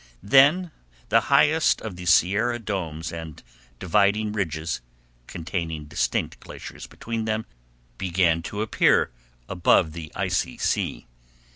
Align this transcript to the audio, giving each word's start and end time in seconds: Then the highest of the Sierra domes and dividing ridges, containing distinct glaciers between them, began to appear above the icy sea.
Then 0.23 0.71
the 1.09 1.21
highest 1.29 1.79
of 1.79 1.95
the 1.95 2.07
Sierra 2.07 2.57
domes 2.57 3.11
and 3.13 3.43
dividing 3.77 4.31
ridges, 4.31 4.81
containing 5.27 5.85
distinct 5.85 6.39
glaciers 6.39 6.87
between 6.87 7.25
them, 7.25 7.45
began 7.99 8.41
to 8.49 8.63
appear 8.63 9.11
above 9.47 9.93
the 9.93 10.11
icy 10.15 10.57
sea. 10.57 11.05